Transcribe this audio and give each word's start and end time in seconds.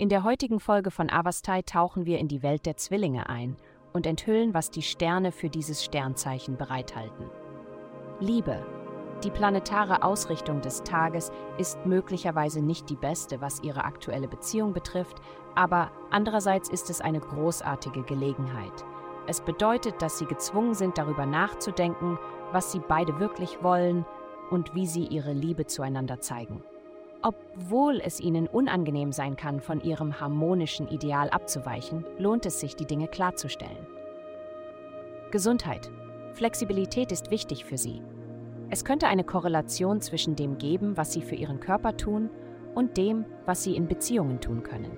In 0.00 0.08
der 0.08 0.24
heutigen 0.24 0.60
Folge 0.60 0.90
von 0.90 1.10
Avastai 1.10 1.60
tauchen 1.60 2.06
wir 2.06 2.20
in 2.20 2.26
die 2.26 2.42
Welt 2.42 2.64
der 2.64 2.78
Zwillinge 2.78 3.28
ein 3.28 3.58
und 3.92 4.06
enthüllen, 4.06 4.54
was 4.54 4.70
die 4.70 4.80
Sterne 4.80 5.30
für 5.30 5.50
dieses 5.50 5.84
Sternzeichen 5.84 6.56
bereithalten. 6.56 7.28
Liebe. 8.18 8.64
Die 9.22 9.30
planetare 9.30 10.02
Ausrichtung 10.02 10.62
des 10.62 10.84
Tages 10.84 11.30
ist 11.58 11.84
möglicherweise 11.84 12.62
nicht 12.62 12.88
die 12.88 12.96
beste, 12.96 13.42
was 13.42 13.62
ihre 13.62 13.84
aktuelle 13.84 14.26
Beziehung 14.26 14.72
betrifft, 14.72 15.20
aber 15.54 15.90
andererseits 16.10 16.70
ist 16.70 16.88
es 16.88 17.02
eine 17.02 17.20
großartige 17.20 18.02
Gelegenheit. 18.04 18.86
Es 19.26 19.42
bedeutet, 19.42 20.00
dass 20.00 20.16
sie 20.16 20.24
gezwungen 20.24 20.72
sind, 20.72 20.96
darüber 20.96 21.26
nachzudenken, 21.26 22.18
was 22.52 22.72
sie 22.72 22.80
beide 22.80 23.20
wirklich 23.20 23.62
wollen 23.62 24.06
und 24.48 24.74
wie 24.74 24.86
sie 24.86 25.04
ihre 25.04 25.34
Liebe 25.34 25.66
zueinander 25.66 26.20
zeigen. 26.20 26.62
Obwohl 27.22 28.00
es 28.02 28.18
ihnen 28.18 28.46
unangenehm 28.46 29.12
sein 29.12 29.36
kann, 29.36 29.60
von 29.60 29.82
ihrem 29.82 30.20
harmonischen 30.20 30.88
Ideal 30.88 31.28
abzuweichen, 31.28 32.04
lohnt 32.18 32.46
es 32.46 32.60
sich, 32.60 32.76
die 32.76 32.86
Dinge 32.86 33.08
klarzustellen. 33.08 33.86
Gesundheit. 35.30 35.90
Flexibilität 36.32 37.12
ist 37.12 37.30
wichtig 37.30 37.64
für 37.64 37.76
sie. 37.76 38.00
Es 38.70 38.84
könnte 38.84 39.08
eine 39.08 39.24
Korrelation 39.24 40.00
zwischen 40.00 40.34
dem 40.34 40.56
geben, 40.56 40.96
was 40.96 41.12
sie 41.12 41.20
für 41.20 41.34
ihren 41.34 41.60
Körper 41.60 41.96
tun, 41.96 42.30
und 42.74 42.96
dem, 42.96 43.24
was 43.46 43.64
sie 43.64 43.74
in 43.74 43.88
Beziehungen 43.88 44.40
tun 44.40 44.62
können. 44.62 44.96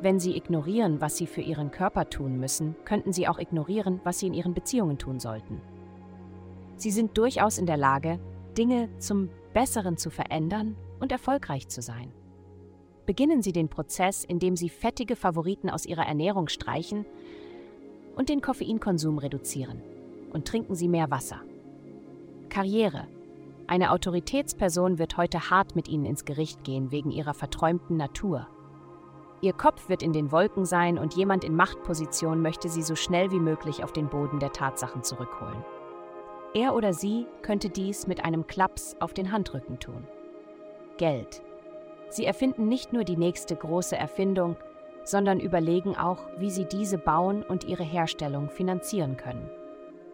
Wenn 0.00 0.18
sie 0.18 0.36
ignorieren, 0.36 1.00
was 1.00 1.16
sie 1.16 1.26
für 1.26 1.40
ihren 1.40 1.70
Körper 1.70 2.10
tun 2.10 2.36
müssen, 2.38 2.74
könnten 2.84 3.12
sie 3.12 3.28
auch 3.28 3.38
ignorieren, 3.38 4.00
was 4.04 4.18
sie 4.18 4.26
in 4.26 4.34
ihren 4.34 4.54
Beziehungen 4.54 4.98
tun 4.98 5.20
sollten. 5.20 5.62
Sie 6.76 6.90
sind 6.90 7.16
durchaus 7.16 7.58
in 7.58 7.66
der 7.66 7.76
Lage, 7.76 8.18
Dinge 8.58 8.90
zum 8.98 9.30
Besseren 9.54 9.96
zu 9.96 10.10
verändern 10.10 10.76
und 11.00 11.12
erfolgreich 11.12 11.68
zu 11.68 11.82
sein. 11.82 12.12
Beginnen 13.06 13.42
Sie 13.42 13.52
den 13.52 13.68
Prozess, 13.68 14.24
indem 14.24 14.56
Sie 14.56 14.68
fettige 14.68 15.16
Favoriten 15.16 15.70
aus 15.70 15.86
Ihrer 15.86 16.06
Ernährung 16.06 16.48
streichen 16.48 17.06
und 18.16 18.28
den 18.28 18.40
Koffeinkonsum 18.40 19.18
reduzieren. 19.18 19.82
Und 20.32 20.46
trinken 20.46 20.74
Sie 20.74 20.88
mehr 20.88 21.10
Wasser. 21.10 21.40
Karriere. 22.48 23.06
Eine 23.68 23.92
Autoritätsperson 23.92 24.98
wird 24.98 25.16
heute 25.16 25.50
hart 25.50 25.76
mit 25.76 25.88
Ihnen 25.88 26.04
ins 26.04 26.24
Gericht 26.24 26.64
gehen 26.64 26.90
wegen 26.90 27.10
ihrer 27.10 27.34
verträumten 27.34 27.96
Natur. 27.96 28.48
Ihr 29.40 29.52
Kopf 29.52 29.88
wird 29.88 30.02
in 30.02 30.12
den 30.12 30.32
Wolken 30.32 30.64
sein 30.64 30.98
und 30.98 31.14
jemand 31.14 31.44
in 31.44 31.54
Machtposition 31.54 32.42
möchte 32.42 32.68
Sie 32.68 32.82
so 32.82 32.96
schnell 32.96 33.30
wie 33.30 33.40
möglich 33.40 33.84
auf 33.84 33.92
den 33.92 34.08
Boden 34.08 34.40
der 34.40 34.52
Tatsachen 34.52 35.04
zurückholen. 35.04 35.64
Er 36.54 36.74
oder 36.74 36.94
sie 36.94 37.26
könnte 37.42 37.68
dies 37.68 38.06
mit 38.06 38.24
einem 38.24 38.46
Klaps 38.46 38.96
auf 38.98 39.12
den 39.12 39.30
Handrücken 39.30 39.78
tun. 39.78 40.06
Geld. 40.96 41.42
Sie 42.08 42.24
erfinden 42.24 42.68
nicht 42.68 42.92
nur 42.92 43.04
die 43.04 43.16
nächste 43.16 43.56
große 43.56 43.96
Erfindung, 43.96 44.56
sondern 45.04 45.40
überlegen 45.40 45.96
auch, 45.96 46.18
wie 46.38 46.50
sie 46.50 46.64
diese 46.64 46.98
bauen 46.98 47.42
und 47.42 47.64
ihre 47.64 47.84
Herstellung 47.84 48.48
finanzieren 48.50 49.16
können. 49.16 49.48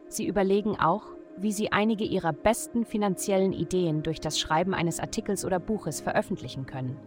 Sie 0.09 0.27
überlegen 0.27 0.79
auch, 0.79 1.05
wie 1.39 1.53
sie 1.53 1.73
einige 1.73 2.05
ihrer 2.05 2.33
besten 2.33 2.85
finanziellen 2.85 3.53
Ideen 3.53 4.03
durch 4.03 4.21
das 4.21 4.39
Schreiben 4.39 4.75
eines 4.75 5.01
Artikels 5.01 5.45
oder 5.45 5.59
Buches 5.59 6.01
veröffentlichen 6.01 6.67
können. 6.67 6.99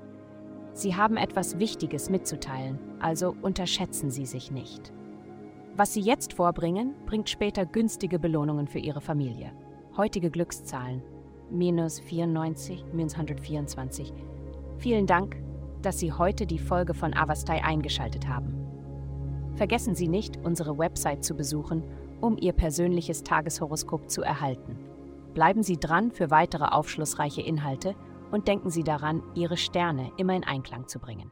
Sie 0.74 0.96
haben 0.96 1.16
etwas 1.16 1.60
Wichtiges 1.60 2.10
mitzuteilen, 2.10 2.80
also 3.00 3.36
unterschätzen 3.42 4.10
Sie 4.10 4.26
sich 4.26 4.52
nicht. 4.52 4.92
Was 5.78 5.94
Sie 5.94 6.02
jetzt 6.02 6.34
vorbringen, 6.34 6.96
bringt 7.06 7.30
später 7.30 7.66
günstige 7.66 8.18
Belohnungen 8.18 8.68
für 8.68 8.80
Ihre 8.80 9.02
Familie. 9.02 9.52
Heutige 9.96 10.32
Glückszahlen 10.32 11.04
minus 11.50 12.00
94, 12.00 12.86
minus 12.94 13.14
124. 13.14 14.14
Vielen 14.78 15.06
Dank, 15.06 15.38
dass 15.82 16.00
Sie 16.00 16.12
heute 16.12 16.46
die 16.46 16.60
Folge 16.60 16.94
von 16.94 17.14
Avastai 17.14 17.64
eingeschaltet 17.64 18.28
haben. 18.28 18.56
Vergessen 19.56 19.96
Sie 19.96 20.08
nicht, 20.08 20.38
unsere 20.44 20.78
Website 20.78 21.24
zu 21.24 21.36
besuchen, 21.36 21.84
um 22.22 22.38
Ihr 22.38 22.54
persönliches 22.54 23.24
Tageshoroskop 23.24 24.10
zu 24.10 24.22
erhalten. 24.22 24.78
Bleiben 25.34 25.64
Sie 25.64 25.78
dran 25.78 26.12
für 26.12 26.32
weitere 26.32 26.66
aufschlussreiche 26.66 27.42
Inhalte 27.42 27.96
und 28.32 28.48
denken 28.48 28.70
Sie 28.70 28.84
daran, 28.84 29.22
Ihre 29.36 29.58
Sterne 29.58 30.12
immer 30.18 30.36
in 30.36 30.44
Einklang 30.44 30.88
zu 30.88 31.00
bringen. 31.00 31.32